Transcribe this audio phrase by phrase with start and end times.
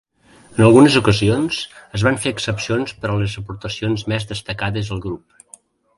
[0.53, 1.59] En algunes ocasions,
[1.99, 5.37] es van fer excepcions per a les aportacions més destacades al grup.